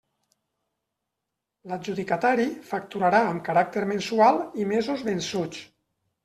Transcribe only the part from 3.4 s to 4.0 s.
caràcter